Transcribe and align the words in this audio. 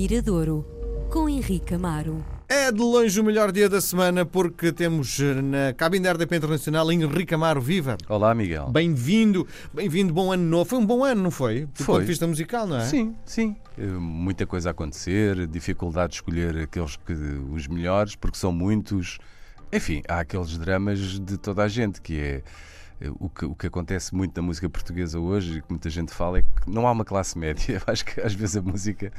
Miradouro, 0.00 0.64
com 1.10 1.28
Henrique 1.28 1.74
Amaro. 1.74 2.24
É 2.48 2.70
de 2.70 2.78
longe 2.80 3.20
o 3.20 3.24
melhor 3.24 3.50
dia 3.50 3.68
da 3.68 3.80
semana 3.80 4.24
porque 4.24 4.70
temos 4.70 5.18
eh, 5.18 5.42
na 5.42 5.72
cabine 5.72 6.04
da 6.04 6.12
RDP 6.12 6.36
Internacional 6.36 6.92
Henrique 6.92 7.34
Amaro 7.34 7.60
Viva. 7.60 7.98
Olá, 8.08 8.32
Miguel. 8.32 8.70
Bem-vindo, 8.70 9.44
bem-vindo, 9.74 10.14
bom 10.14 10.30
ano 10.30 10.44
novo. 10.44 10.66
Foi 10.70 10.78
um 10.78 10.86
bom 10.86 11.02
ano, 11.02 11.20
não 11.20 11.32
foi? 11.32 11.62
Do 11.64 11.82
Foi. 11.82 11.86
ponto 11.96 12.00
de 12.02 12.06
vista 12.06 12.28
musical, 12.28 12.64
não 12.64 12.76
é? 12.76 12.84
Sim, 12.86 13.16
sim. 13.24 13.56
Eh, 13.76 13.86
Muita 13.86 14.46
coisa 14.46 14.68
a 14.68 14.70
acontecer, 14.70 15.48
dificuldade 15.48 16.10
de 16.10 16.14
escolher 16.18 16.56
aqueles 16.58 16.94
que 16.94 17.12
os 17.52 17.66
melhores, 17.66 18.14
porque 18.14 18.38
são 18.38 18.52
muitos. 18.52 19.18
Enfim, 19.72 20.04
há 20.08 20.20
aqueles 20.20 20.56
dramas 20.56 21.18
de 21.18 21.36
toda 21.36 21.64
a 21.64 21.68
gente 21.68 22.00
que 22.00 22.20
é. 22.20 22.42
Eh, 23.00 23.10
O 23.18 23.28
que, 23.28 23.44
o 23.44 23.54
que 23.54 23.66
acontece 23.66 24.14
muito 24.14 24.36
na 24.36 24.42
música 24.46 24.68
portuguesa 24.68 25.18
hoje 25.18 25.58
e 25.58 25.62
que 25.62 25.70
muita 25.70 25.88
gente 25.90 26.12
fala 26.12 26.38
é 26.38 26.42
que 26.42 26.68
não 26.70 26.86
há 26.86 26.92
uma 26.92 27.04
classe 27.04 27.38
média. 27.38 27.58
Eu 27.86 27.92
acho 27.92 28.04
que 28.04 28.20
às 28.20 28.32
vezes 28.34 28.56
a 28.56 28.62
música 28.62 29.12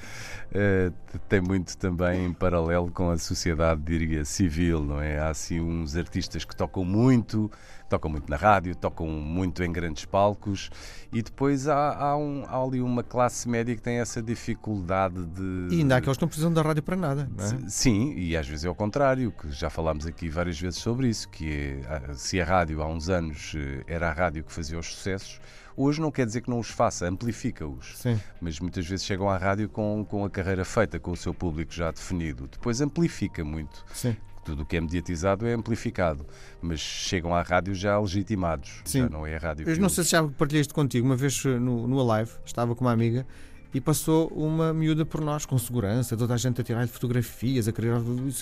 eh, 0.51 0.91
tem 1.27 1.41
muito 1.41 1.77
também 1.77 2.25
em 2.25 2.33
paralelo 2.33 2.91
com 2.91 3.09
a 3.09 3.17
sociedade, 3.17 3.81
diria, 3.81 4.25
civil, 4.25 4.83
não 4.83 5.01
é? 5.01 5.19
Há 5.19 5.29
assim 5.29 5.59
uns 5.59 5.95
artistas 5.95 6.43
que 6.45 6.55
tocam 6.55 6.83
muito, 6.83 7.51
tocam 7.89 8.09
muito 8.11 8.29
na 8.29 8.35
rádio, 8.35 8.75
tocam 8.75 9.07
muito 9.07 9.63
em 9.63 9.71
grandes 9.71 10.05
palcos 10.05 10.69
e 11.11 11.21
depois 11.23 11.67
há, 11.67 11.95
há, 11.95 12.17
um- 12.17 12.43
há 12.47 12.63
ali 12.63 12.81
uma 12.81 13.01
classe 13.03 13.47
média 13.49 13.75
que 13.75 13.81
tem 13.81 13.97
essa 13.99 14.21
dificuldade 14.21 15.25
de. 15.25 15.67
E 15.75 15.79
ainda 15.79 15.95
há 15.95 15.97
aqueles 15.97 16.17
que 16.17 16.21
não 16.23 16.27
precisam 16.27 16.53
da 16.53 16.61
rádio 16.61 16.83
para 16.83 16.95
nada, 16.95 17.29
não 17.35 17.45
é? 17.45 17.69
Sim, 17.69 18.13
e 18.15 18.35
às 18.37 18.47
vezes 18.47 18.65
é 18.65 18.69
o 18.69 18.75
contrário, 18.75 19.31
que 19.31 19.51
já 19.51 19.69
falámos 19.69 20.05
aqui 20.05 20.29
várias 20.29 20.59
vezes 20.59 20.79
sobre 20.79 21.07
isso, 21.07 21.27
que 21.29 21.51
é, 21.51 21.81
ah, 22.09 22.13
se 22.13 22.39
a 22.39 22.45
rádio 22.45 22.81
há 22.81 22.87
uns 22.87 23.09
anos 23.09 23.53
era 23.87 24.09
a 24.09 24.13
rádio 24.13 24.43
que 24.43 24.51
fazia 24.51 24.77
os 24.77 24.87
sucessos, 24.87 25.39
hoje 25.75 26.01
não 26.01 26.11
quer 26.11 26.25
dizer 26.25 26.41
que 26.41 26.49
não 26.49 26.59
os 26.59 26.69
faça, 26.69 27.07
amplifica-os. 27.07 27.95
Mas 28.41 28.59
muitas 28.59 28.85
vezes 28.85 29.05
chegam 29.05 29.29
à 29.29 29.37
rádio 29.37 29.69
com, 29.69 30.05
com 30.07 30.25
a 30.25 30.29
carreira 30.29 30.65
feita, 30.65 30.99
com 30.99 31.11
o 31.11 31.17
seu 31.17 31.33
público 31.33 31.73
já 31.73 31.91
definido. 31.91 32.47
Depois 32.47 32.81
amplifica 32.81 33.43
muito. 33.43 33.85
Sim. 33.93 34.15
Tudo 34.43 34.63
o 34.63 34.65
que 34.65 34.77
é 34.77 34.81
mediatizado 34.81 35.45
é 35.45 35.53
amplificado, 35.53 36.25
mas 36.61 36.79
chegam 36.79 37.35
à 37.35 37.41
rádio 37.41 37.75
já 37.75 37.99
legitimados. 37.99 38.81
Sim. 38.83 39.01
Já 39.01 39.09
não 39.09 39.27
é 39.27 39.35
a 39.35 39.39
rádio 39.39 39.67
Eu 39.67 39.73
que 39.75 39.79
não 39.79 39.89
sei 39.89 40.03
se 40.03 40.11
já 40.11 40.23
partilhei 40.23 40.61
isto 40.61 40.73
contigo. 40.73 41.05
Uma 41.05 41.15
vez 41.15 41.43
eh, 41.45 41.59
no, 41.59 41.87
no 41.87 42.11
Alive, 42.11 42.31
estava 42.45 42.75
com 42.75 42.83
uma 42.83 42.91
amiga 42.91 43.27
e 43.73 43.79
passou 43.79 44.27
uma 44.29 44.73
miúda 44.73 45.05
por 45.05 45.21
nós 45.21 45.45
com 45.45 45.57
segurança, 45.57 46.17
toda 46.17 46.33
a 46.33 46.37
gente 46.37 46.59
a 46.61 46.63
tirar 46.63 46.87
fotografias, 46.87 47.67
a 47.67 47.71
querer. 47.71 47.93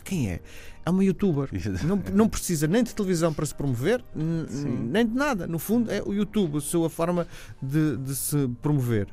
Quem 0.04 0.30
é? 0.32 0.40
É 0.86 0.90
uma 0.90 1.04
youtuber. 1.04 1.50
Não, 1.84 2.02
não 2.14 2.30
precisa 2.30 2.66
nem 2.68 2.82
de 2.84 2.96
televisão 2.96 3.34
para 3.34 3.46
se 3.46 3.54
promover, 3.54 4.04
nem 4.16 5.06
de 5.06 5.14
nada. 5.14 5.46
No 5.48 5.60
fundo, 5.60 5.92
é 5.92 6.02
o 6.02 6.14
YouTube, 6.14 6.58
a 6.58 6.62
sua 6.62 6.90
forma 6.90 7.28
de, 7.62 7.98
de 7.98 8.16
se 8.16 8.48
promover. 8.62 9.08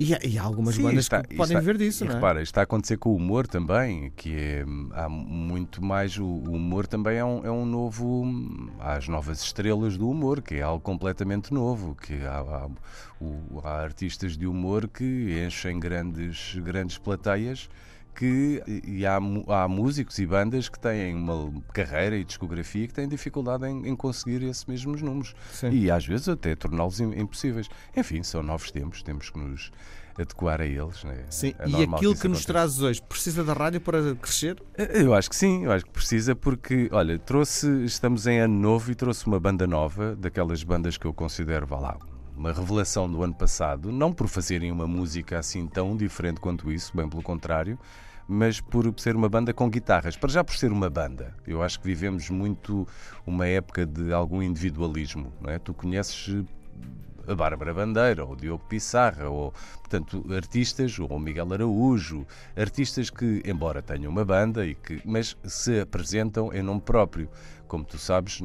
E 0.00 0.14
há, 0.14 0.20
e 0.24 0.38
há 0.38 0.42
algumas 0.44 0.76
Sim, 0.76 0.84
bandas 0.84 1.06
está- 1.06 1.24
que 1.24 1.34
podem 1.34 1.56
está- 1.56 1.66
ver 1.72 1.76
disso, 1.76 2.04
e 2.04 2.06
não 2.06 2.12
é? 2.12 2.14
repara, 2.14 2.40
isto 2.40 2.50
está 2.52 2.60
a 2.60 2.64
acontecer 2.64 2.96
com 2.98 3.10
o 3.10 3.16
humor 3.16 3.48
também, 3.48 4.12
que 4.14 4.32
é, 4.32 4.64
há 4.92 5.08
muito 5.08 5.84
mais. 5.84 6.16
O, 6.18 6.24
o 6.24 6.52
humor 6.52 6.86
também 6.86 7.18
é 7.18 7.24
um, 7.24 7.44
é 7.44 7.50
um 7.50 7.66
novo. 7.66 8.24
Há 8.78 8.92
as 8.94 9.08
novas 9.08 9.42
estrelas 9.42 9.96
do 9.98 10.08
humor, 10.08 10.40
que 10.40 10.54
é 10.54 10.62
algo 10.62 10.80
completamente 10.80 11.52
novo. 11.52 11.96
Que 11.96 12.14
há, 12.24 12.38
há, 12.38 12.68
o- 13.20 13.60
há 13.64 13.80
artistas 13.82 14.36
de 14.36 14.46
humor 14.46 14.86
que 14.86 15.42
enchem 15.44 15.57
grandes, 15.78 16.54
grandes 16.56 16.98
plateias. 16.98 17.68
Que, 18.14 18.60
e 18.84 19.06
há, 19.06 19.14
há 19.16 19.68
músicos 19.68 20.18
e 20.18 20.26
bandas 20.26 20.68
que 20.68 20.76
têm 20.76 21.14
uma 21.14 21.52
carreira 21.72 22.16
e 22.16 22.24
discografia 22.24 22.84
que 22.88 22.92
têm 22.92 23.06
dificuldade 23.06 23.64
em, 23.66 23.86
em 23.86 23.94
conseguir 23.94 24.42
esses 24.42 24.64
mesmos 24.64 25.00
números 25.00 25.36
Sim. 25.52 25.70
e 25.70 25.88
às 25.88 26.04
vezes 26.04 26.28
até 26.28 26.56
torná-los 26.56 26.98
im- 26.98 27.16
impossíveis. 27.16 27.68
Enfim, 27.96 28.24
são 28.24 28.42
novos 28.42 28.72
tempos, 28.72 29.04
temos 29.04 29.30
que 29.30 29.38
nos 29.38 29.70
adequar 30.18 30.60
a 30.60 30.66
eles. 30.66 31.04
Né? 31.04 31.26
Sim, 31.30 31.54
É 31.60 31.68
e 31.68 31.84
aquilo 31.84 32.12
isso 32.14 32.22
que 32.22 32.26
nos 32.26 32.44
trazes 32.44 32.80
hoje 32.80 33.00
precisa 33.00 33.44
da 33.44 33.52
rádio 33.52 33.80
para 33.80 34.12
crescer? 34.16 34.60
Eu 34.76 35.14
acho 35.14 35.30
que 35.30 35.36
sim, 35.36 35.66
eu 35.66 35.70
acho 35.70 35.84
que 35.84 35.92
precisa 35.92 36.34
porque, 36.34 36.88
olha, 36.90 37.20
trouxe, 37.20 37.68
estamos 37.84 38.26
em 38.26 38.40
ano 38.40 38.58
novo 38.58 38.90
e 38.90 38.96
trouxe 38.96 39.28
uma 39.28 39.38
banda 39.38 39.64
nova, 39.64 40.16
daquelas 40.16 40.64
bandas 40.64 40.96
que 40.96 41.06
eu 41.06 41.14
considero, 41.14 41.68
vá 41.68 41.78
lá, 41.78 41.96
uma 42.38 42.52
revelação 42.52 43.10
do 43.10 43.22
ano 43.22 43.34
passado, 43.34 43.90
não 43.90 44.12
por 44.12 44.28
fazerem 44.28 44.70
uma 44.70 44.86
música 44.86 45.38
assim 45.38 45.66
tão 45.66 45.96
diferente 45.96 46.40
quanto 46.40 46.70
isso, 46.70 46.96
bem 46.96 47.08
pelo 47.08 47.22
contrário, 47.22 47.76
mas 48.28 48.60
por 48.60 48.94
ser 48.98 49.16
uma 49.16 49.28
banda 49.28 49.52
com 49.52 49.68
guitarras. 49.68 50.16
Para 50.16 50.30
já 50.30 50.44
por 50.44 50.54
ser 50.54 50.70
uma 50.70 50.88
banda. 50.88 51.34
Eu 51.46 51.62
acho 51.62 51.80
que 51.80 51.86
vivemos 51.86 52.30
muito 52.30 52.86
uma 53.26 53.46
época 53.46 53.84
de 53.84 54.12
algum 54.12 54.40
individualismo, 54.40 55.32
não 55.40 55.50
é? 55.50 55.58
Tu 55.58 55.74
conheces 55.74 56.44
a 57.26 57.34
Bárbara 57.34 57.74
Bandeira, 57.74 58.24
ou 58.24 58.32
o 58.32 58.36
Diogo 58.36 58.64
Pissarra, 58.68 59.28
ou, 59.28 59.52
portanto, 59.80 60.24
artistas, 60.32 60.98
ou 60.98 61.08
o 61.08 61.18
Miguel 61.18 61.52
Araújo, 61.52 62.24
artistas 62.56 63.10
que, 63.10 63.42
embora 63.44 63.82
tenham 63.82 64.12
uma 64.12 64.24
banda, 64.24 64.64
e 64.64 64.74
que, 64.74 65.02
mas 65.04 65.36
se 65.44 65.80
apresentam 65.80 66.52
em 66.54 66.62
nome 66.62 66.80
próprio. 66.80 67.28
Como 67.66 67.84
tu 67.84 67.98
sabes, 67.98 68.40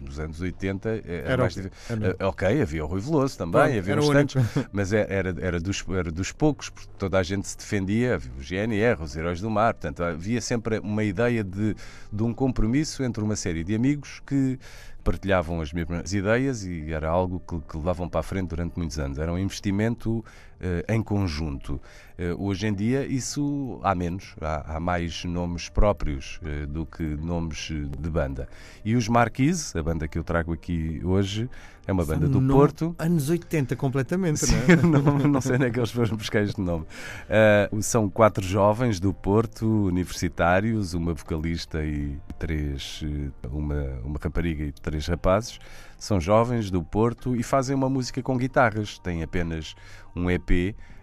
nos 0.00 0.18
anos 0.20 0.40
80 0.40 0.88
era, 0.88 1.02
Era 1.32 1.36
mais 1.42 1.54
difícil. 1.54 1.72
era- 1.88 2.16
Eh, 2.18 2.24
Ok, 2.24 2.62
havia 2.62 2.84
o 2.84 2.88
Rui 2.88 3.00
Veloso 3.00 3.36
também, 3.38 3.60
Pronto, 3.60 3.78
havia 3.78 3.96
uns 3.98 4.08
tantos, 4.08 4.34
mas 4.72 4.92
é- 4.92 5.06
era, 5.08 5.34
era, 5.40 5.60
dos, 5.60 5.84
era 5.88 6.10
dos 6.10 6.32
poucos, 6.32 6.68
porque 6.70 6.88
toda 6.98 7.18
a 7.18 7.22
gente 7.22 7.48
se 7.48 7.56
defendia, 7.56 8.14
havia 8.14 8.30
o 8.38 8.42
GNR, 8.42 9.02
os 9.02 9.16
Heróis 9.16 9.40
do 9.40 9.50
Mar, 9.50 9.74
portanto 9.74 10.02
havia 10.02 10.40
sempre 10.40 10.78
uma 10.78 11.04
ideia 11.04 11.42
de, 11.44 11.74
de 12.12 12.22
um 12.22 12.32
compromisso 12.34 13.02
entre 13.02 13.22
uma 13.22 13.36
série 13.36 13.64
de 13.64 13.74
amigos 13.74 14.20
que 14.26 14.58
partilhavam 15.08 15.62
as 15.62 15.72
mesmas 15.72 16.12
ideias 16.12 16.66
e 16.66 16.92
era 16.92 17.08
algo 17.08 17.40
que, 17.40 17.58
que 17.60 17.78
levavam 17.78 18.06
para 18.06 18.20
a 18.20 18.22
frente 18.22 18.48
durante 18.48 18.76
muitos 18.76 18.98
anos. 18.98 19.18
Era 19.18 19.32
um 19.32 19.38
investimento 19.38 20.22
eh, 20.60 20.84
em 20.86 21.02
conjunto. 21.02 21.80
Eh, 22.18 22.34
hoje 22.36 22.66
em 22.66 22.74
dia 22.74 23.06
isso 23.06 23.80
há 23.82 23.94
menos, 23.94 24.34
há, 24.38 24.76
há 24.76 24.78
mais 24.78 25.24
nomes 25.24 25.70
próprios 25.70 26.38
eh, 26.44 26.66
do 26.66 26.84
que 26.84 27.02
nomes 27.02 27.70
de 27.70 28.10
banda. 28.10 28.46
E 28.84 28.96
os 28.96 29.08
Marquise, 29.08 29.78
a 29.78 29.82
banda 29.82 30.06
que 30.06 30.18
eu 30.18 30.24
trago 30.24 30.52
aqui 30.52 31.00
hoje, 31.02 31.48
é 31.88 31.92
uma 31.92 32.04
banda 32.04 32.28
do 32.28 32.38
Nome- 32.38 32.52
Porto. 32.52 32.94
Anos 32.98 33.30
80, 33.30 33.74
completamente, 33.74 34.40
Sim, 34.40 34.54
não 34.84 34.98
é? 34.98 35.00
não, 35.00 35.18
não 35.26 35.40
sei 35.40 35.56
onde 35.56 35.64
é 35.64 35.70
que 35.70 35.78
eles 35.80 35.90
foram 35.90 36.16
buscar 36.18 36.42
este 36.42 36.60
nome. 36.60 36.84
Ah, 37.30 37.68
são 37.80 38.10
quatro 38.10 38.44
jovens 38.44 39.00
do 39.00 39.14
Porto, 39.14 39.86
universitários, 39.86 40.92
uma 40.92 41.14
vocalista 41.14 41.82
e 41.82 42.18
três, 42.38 43.02
eh, 43.02 43.30
uma, 43.50 43.82
uma 44.04 44.18
rapariga 44.22 44.64
e 44.64 44.72
três 44.72 45.06
rapazes. 45.06 45.58
São 45.98 46.20
jovens 46.20 46.70
do 46.70 46.82
Porto 46.82 47.34
e 47.34 47.42
fazem 47.42 47.74
uma 47.74 47.88
música 47.88 48.22
com 48.22 48.36
guitarras. 48.36 48.98
Têm 48.98 49.22
apenas 49.22 49.74
um 50.14 50.30
EP 50.30 50.50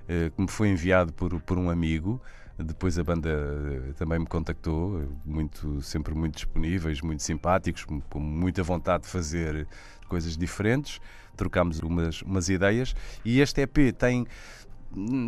eh, 0.08 0.30
que 0.36 0.40
me 0.40 0.48
foi 0.48 0.70
enviado 0.70 1.12
por, 1.12 1.42
por 1.42 1.58
um 1.58 1.68
amigo. 1.68 2.22
Depois 2.58 2.98
a 2.98 3.04
banda 3.04 3.30
eh, 3.30 3.94
também 3.98 4.20
me 4.20 4.26
contactou, 4.26 5.04
muito, 5.26 5.82
sempre 5.82 6.16
muito 6.16 6.36
disponíveis, 6.36 7.02
muito 7.02 7.22
simpáticos, 7.22 7.84
com 7.84 8.20
muita 8.20 8.64
vontade 8.64 9.04
de 9.04 9.10
fazer 9.10 9.68
coisas 10.08 10.38
diferentes. 10.38 11.02
Trocámos 11.36 11.80
umas, 11.80 12.22
umas 12.22 12.48
ideias 12.48 12.96
e 13.26 13.42
este 13.42 13.62
EP 13.62 13.94
tem 13.98 14.26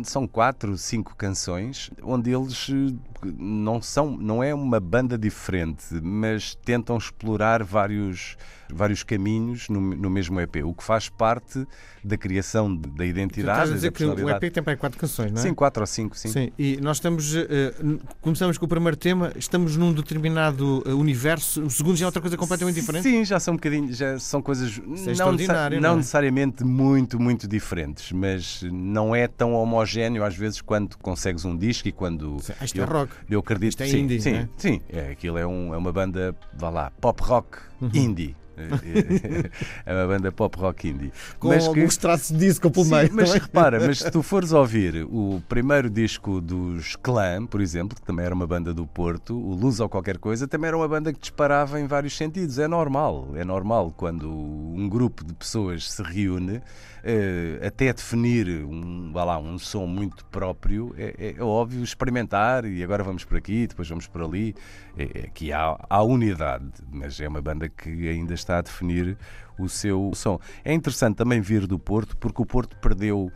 são 0.04 0.26
quatro, 0.26 0.76
cinco 0.78 1.14
canções 1.16 1.90
onde 2.02 2.30
eles 2.30 2.68
eh, 2.70 2.94
não 3.38 3.82
são, 3.82 4.16
não 4.16 4.42
é 4.42 4.54
uma 4.54 4.78
banda 4.80 5.18
diferente, 5.18 5.84
mas 6.02 6.54
tentam 6.54 6.96
explorar 6.96 7.62
vários, 7.64 8.36
vários 8.72 9.02
caminhos 9.02 9.68
no, 9.68 9.80
no 9.80 10.08
mesmo 10.08 10.40
EP, 10.40 10.56
o 10.64 10.72
que 10.72 10.84
faz 10.84 11.08
parte 11.08 11.66
da 12.04 12.16
criação 12.16 12.74
de- 12.74 12.88
da 12.88 12.96
Tu 12.98 13.04
identidade. 13.04 13.50
estás 13.58 13.70
a 13.70 13.74
dizer 13.74 13.90
que 13.92 14.04
o. 14.04 14.30
EP 14.30 14.50
tem 14.52 14.62
para 14.62 14.76
quatro 14.76 14.98
canções, 14.98 15.32
não 15.32 15.40
é? 15.40 15.42
Sim, 15.42 15.52
quatro 15.54 15.82
ou 15.82 15.86
cinco, 15.86 16.16
sim. 16.16 16.28
Sim, 16.28 16.52
e 16.58 16.78
nós 16.80 16.98
estamos. 16.98 17.34
n- 17.34 18.00
começamos 18.20 18.56
com 18.56 18.64
o 18.66 18.68
primeiro 18.68 18.96
tema, 18.96 19.32
estamos 19.36 19.76
num 19.76 19.92
determinado 19.92 20.82
eh, 20.86 20.92
universo, 20.92 21.62
o 21.64 21.70
segundo 21.70 21.96
já 21.96 22.04
é 22.04 22.06
outra 22.06 22.20
coisa 22.20 22.36
completamente 22.36 22.76
diferente. 22.76 23.02
Sim, 23.02 23.24
já 23.24 23.40
são 23.40 23.54
um 23.54 23.56
bocadinho, 23.56 23.92
já 23.92 24.18
são 24.18 24.40
coisas 24.40 24.78
é 24.78 25.14
não, 25.14 25.32
não 25.32 25.76
é? 25.76 25.80
não 25.80 25.96
necessariamente 25.96 26.62
muito, 26.64 27.18
muito 27.20 27.48
diferentes, 27.48 28.12
mas 28.12 28.62
não 28.62 29.14
é 29.14 29.26
tão 29.26 29.52
homogéneo 29.58 30.24
às 30.24 30.36
vezes 30.36 30.60
quando 30.60 30.96
consegues 30.98 31.44
um 31.44 31.56
disco 31.56 31.88
e 31.88 31.92
quando 31.92 32.36
Isto 32.62 32.78
eu, 32.78 32.84
é 32.84 32.86
rock. 32.86 33.12
eu 33.30 33.40
acredito 33.40 33.70
Isto 33.70 33.82
é 33.82 33.86
sim, 33.86 33.98
indie, 34.00 34.20
sim, 34.20 34.32
não 34.32 34.38
é? 34.40 34.48
sim, 34.56 34.80
é, 34.88 35.10
aquilo 35.10 35.38
é, 35.38 35.46
um- 35.46 35.74
é 35.74 35.76
uma 35.76 35.92
banda, 35.92 36.34
vá 36.54 36.70
lá, 36.70 36.90
pop 37.00 37.22
rock 37.22 37.58
Uhum. 37.80 37.90
indie. 37.94 38.34
é 39.86 39.92
uma 39.94 40.06
banda 40.06 40.32
pop 40.32 40.58
rock 40.58 40.88
indie. 40.88 41.12
Com 41.38 41.48
mas 41.48 41.62
que- 41.62 41.68
alguns 41.68 41.96
traços 41.96 42.30
de 42.30 42.38
disco 42.38 42.70
Sim, 42.74 42.90
meio. 42.90 43.10
mas 43.12 43.34
é? 43.34 43.38
repara, 43.38 43.80
mas 43.80 43.98
se 43.98 44.10
tu 44.10 44.22
fores 44.22 44.52
ouvir 44.52 45.06
o 45.10 45.42
primeiro 45.48 45.88
disco 45.90 46.40
dos 46.40 46.96
Clã, 46.96 47.46
por 47.46 47.60
exemplo, 47.60 47.94
que 47.96 48.02
também 48.02 48.24
era 48.26 48.34
uma 48.34 48.46
banda 48.46 48.72
do 48.74 48.86
Porto, 48.86 49.34
o 49.36 49.54
Luz 49.54 49.80
ou 49.80 49.88
qualquer 49.88 50.18
coisa, 50.18 50.46
também 50.46 50.68
era 50.68 50.76
uma 50.76 50.88
banda 50.88 51.12
que 51.12 51.18
disparava 51.20 51.80
em 51.80 51.86
vários 51.86 52.16
sentidos. 52.16 52.58
É 52.58 52.68
normal, 52.68 53.30
é 53.34 53.44
normal 53.44 53.92
quando 53.96 54.28
um 54.30 54.88
grupo 54.88 55.24
de 55.24 55.34
pessoas 55.34 55.90
se 55.90 56.02
reúne, 56.02 56.60
eh, 57.04 57.60
até 57.66 57.92
definir 57.92 58.48
um, 58.64 59.12
vá 59.12 59.24
lá, 59.24 59.38
um 59.38 59.58
som 59.58 59.86
muito 59.86 60.24
próprio, 60.26 60.94
é, 60.98 61.34
é 61.38 61.42
óbvio 61.42 61.82
experimentar 61.82 62.64
e 62.64 62.82
agora 62.82 63.02
vamos 63.04 63.24
por 63.24 63.36
aqui, 63.36 63.66
depois 63.66 63.88
vamos 63.88 64.06
por 64.06 64.22
ali. 64.22 64.54
É, 64.98 65.20
é 65.20 65.30
que 65.32 65.52
há, 65.52 65.78
há 65.88 66.02
unidade, 66.02 66.66
mas 66.90 67.20
é 67.20 67.28
uma 67.28 67.40
banda 67.40 67.68
que 67.68 68.08
ainda 68.08 68.34
está 68.34 68.58
a 68.58 68.62
definir 68.62 69.16
o 69.56 69.68
seu 69.68 70.10
som. 70.14 70.40
É 70.64 70.74
interessante 70.74 71.16
também 71.16 71.40
vir 71.40 71.66
do 71.66 71.78
Porto, 71.78 72.16
porque 72.16 72.42
o 72.42 72.46
Porto 72.46 72.76
perdeu 72.78 73.30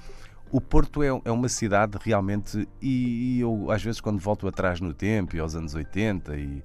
o 0.50 0.60
Porto 0.60 1.02
é, 1.02 1.08
é 1.24 1.30
uma 1.32 1.48
cidade 1.48 1.96
realmente, 2.02 2.68
e, 2.80 3.36
e 3.36 3.40
eu 3.40 3.70
às 3.70 3.82
vezes 3.82 4.02
quando 4.02 4.18
volto 4.18 4.46
atrás 4.46 4.80
no 4.80 4.92
tempo, 4.92 5.34
e 5.34 5.40
aos 5.40 5.54
anos 5.54 5.74
80 5.74 6.36
e 6.36 6.62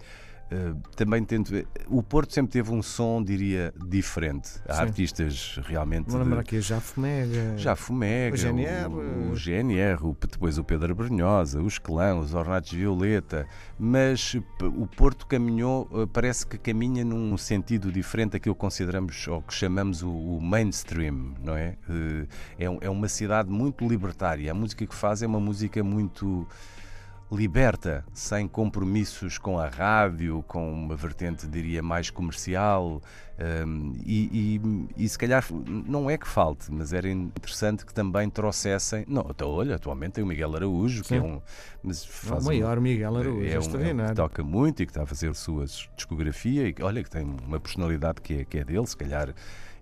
também 0.95 1.23
tento. 1.23 1.51
O 1.87 2.01
Porto 2.01 2.33
sempre 2.33 2.51
teve 2.51 2.71
um 2.71 2.81
som, 2.81 3.21
diria, 3.21 3.73
diferente. 3.85 4.51
Há 4.67 4.75
Sim. 4.75 4.81
artistas 4.81 5.59
realmente. 5.63 6.09
Vou 6.09 6.21
lembrar 6.21 6.39
aqui 6.39 6.61
já 6.61 6.79
Fumega. 6.79 7.57
Já 7.57 7.75
Fumega. 7.75 8.35
O 8.35 8.37
GNR. 8.37 8.87
O, 8.87 9.31
o 9.31 9.35
GNR, 9.35 10.05
o, 10.05 10.15
depois 10.19 10.57
o 10.57 10.63
Pedro 10.63 10.95
Brunhosa, 10.95 11.61
os 11.61 11.77
Clã, 11.77 12.15
os 12.15 12.33
Ornatos 12.33 12.71
Violeta. 12.71 13.45
Mas 13.77 14.35
o 14.61 14.87
Porto 14.87 15.27
caminhou, 15.27 15.89
eh, 15.93 16.07
parece 16.11 16.47
que 16.47 16.57
caminha 16.57 17.03
num 17.03 17.37
sentido 17.37 17.91
diferente 17.91 18.31
daquilo 18.31 18.55
que 18.55 18.61
consideramos 18.61 19.27
ou 19.27 19.41
que 19.41 19.53
chamamos 19.53 20.01
o, 20.01 20.09
o 20.09 20.41
mainstream, 20.41 21.33
não 21.43 21.55
é? 21.55 21.75
Uh, 21.89 22.27
é, 22.57 22.65
é 22.87 22.89
uma 22.89 23.07
cidade 23.07 23.49
muito 23.49 23.87
libertária. 23.87 24.51
A 24.51 24.55
música 24.55 24.85
que 24.85 24.95
faz 24.95 25.21
é 25.21 25.27
uma 25.27 25.39
música 25.39 25.83
muito 25.83 26.47
liberta, 27.31 28.05
sem 28.13 28.47
compromissos 28.47 29.37
com 29.37 29.59
a 29.59 29.67
rádio, 29.67 30.43
com 30.47 30.71
uma 30.71 30.95
vertente, 30.95 31.45
diria, 31.47 31.83
mais 31.83 32.09
comercial. 32.09 33.01
Um, 33.39 33.93
e, 34.03 34.59
e, 34.97 35.03
e, 35.03 35.09
se 35.09 35.17
calhar 35.17 35.45
não 35.85 36.09
é 36.09 36.17
que 36.17 36.27
falte, 36.27 36.71
mas 36.71 36.91
era 36.91 37.07
interessante 37.07 37.85
que 37.85 37.93
também 37.93 38.29
trouxessem. 38.29 39.05
Não, 39.07 39.27
até 39.29 39.45
olha, 39.45 39.75
atualmente 39.75 40.13
tem 40.13 40.23
o 40.23 40.27
Miguel 40.27 40.55
Araújo, 40.55 41.03
Sim. 41.03 41.07
que 41.07 41.15
é 41.15 41.21
um. 41.21 41.41
Mas 41.83 42.03
faz 42.03 42.43
o 42.43 42.47
maior 42.47 42.79
um, 42.79 42.81
Miguel 42.81 43.15
Araújo, 43.15 43.45
é, 43.45 43.59
um, 43.59 44.01
é 44.01 44.07
que 44.09 44.15
toca 44.15 44.43
muito 44.43 44.81
e 44.81 44.85
que 44.85 44.91
está 44.91 45.03
a 45.03 45.05
fazer 45.05 45.29
a 45.29 45.33
sua 45.33 45.65
discografia 45.95 46.67
e 46.67 46.75
olha 46.81 47.03
que 47.03 47.09
tem 47.09 47.23
uma 47.23 47.59
personalidade 47.59 48.21
que 48.21 48.41
é, 48.41 48.45
que 48.45 48.57
é 48.57 48.63
dele, 48.63 48.87
se 48.87 48.97
calhar 48.97 49.33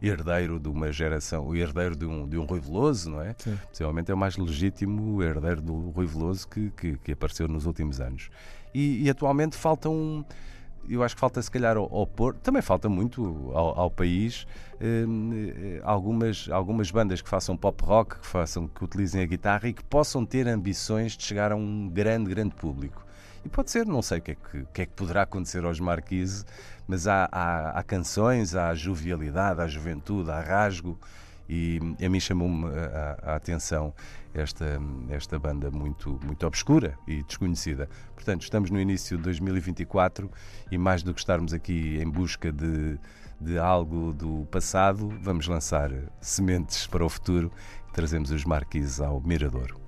herdeiro 0.01 0.59
de 0.59 0.67
uma 0.67 0.91
geração, 0.91 1.47
o 1.47 1.55
herdeiro 1.55 1.95
de 1.95 2.05
um, 2.05 2.27
de 2.27 2.37
um 2.37 2.45
Rui 2.45 2.59
Veloso, 2.59 3.09
não 3.09 3.21
é? 3.21 3.35
Sim. 3.37 3.57
Possivelmente 3.69 4.11
é 4.11 4.13
o 4.13 4.17
mais 4.17 4.37
legítimo 4.37 5.21
herdeiro 5.21 5.61
do 5.61 5.89
Rui 5.89 6.05
Veloso 6.05 6.47
que, 6.47 6.69
que, 6.71 6.97
que 6.97 7.11
apareceu 7.11 7.34
nos 7.43 7.65
últimos 7.65 7.99
anos. 8.01 8.29
E, 8.73 9.03
e, 9.03 9.09
atualmente 9.09 9.55
falta 9.55 9.89
um. 9.89 10.23
Eu 10.87 11.01
acho 11.01 11.15
que 11.15 11.21
falta, 11.21 11.41
se 11.41 11.49
calhar, 11.49 11.77
ao, 11.77 11.91
ao 11.91 12.05
Porto, 12.05 12.37
também 12.41 12.61
falta 12.61 12.87
muito 12.87 13.51
ao, 13.53 13.79
ao 13.79 13.89
país, 13.89 14.45
eh, 14.79 15.81
algumas, 15.83 16.47
algumas 16.51 16.91
bandas 16.91 17.21
que 17.21 17.29
façam 17.29 17.57
pop 17.57 17.83
rock, 17.83 18.19
que, 18.19 18.27
façam, 18.27 18.67
que 18.67 18.83
utilizem 18.83 19.23
a 19.23 19.25
guitarra 19.25 19.67
e 19.67 19.73
que 19.73 19.83
possam 19.83 20.23
ter 20.23 20.47
ambições 20.47 21.17
de 21.17 21.23
chegar 21.23 21.51
a 21.51 21.55
um 21.55 21.89
grande, 21.89 22.29
grande 22.29 22.53
público. 22.53 23.03
E 23.45 23.49
pode 23.49 23.69
ser, 23.69 23.85
não 23.85 24.01
sei 24.01 24.17
o 24.17 24.21
que 24.21 24.31
é 24.31 24.35
que, 24.35 24.65
que, 24.73 24.81
é 24.81 24.85
que 24.85 24.93
poderá 24.93 25.21
acontecer 25.21 25.63
aos 25.63 25.79
Marquise, 25.79 26.43
mas 26.87 27.07
há, 27.07 27.29
há, 27.31 27.79
há, 27.79 27.83
canções, 27.83 28.55
há 28.55 28.73
jovialidade, 28.73 29.61
há 29.61 29.67
juventude, 29.67 30.31
há 30.31 30.39
rasgo. 30.39 30.99
E 31.47 31.79
a 32.03 32.09
mim 32.09 32.19
chamou-me 32.19 32.65
a, 32.67 33.31
a, 33.31 33.35
atenção 33.35 33.93
esta, 34.33 34.79
esta 35.09 35.37
banda 35.37 35.69
muito, 35.69 36.19
muito 36.23 36.45
obscura 36.45 36.97
e 37.07 37.23
desconhecida. 37.23 37.87
Portanto, 38.13 38.41
estamos 38.41 38.69
no 38.71 38.79
início 38.79 39.17
de 39.17 39.23
2024 39.23 40.29
e 40.71 40.77
mais 40.77 41.03
do 41.03 41.13
que 41.13 41.19
estarmos 41.19 41.53
aqui 41.53 41.97
em 42.01 42.09
busca 42.09 42.51
de, 42.51 42.97
de 43.39 43.57
algo 43.57 44.13
do 44.13 44.47
passado, 44.51 45.09
vamos 45.21 45.47
lançar 45.47 45.91
sementes 46.19 46.87
para 46.87 47.05
o 47.05 47.09
futuro 47.09 47.51
e 47.89 47.93
trazemos 47.93 48.31
os 48.31 48.43
Marquise 48.43 49.03
ao 49.03 49.21
Miradouro. 49.21 49.84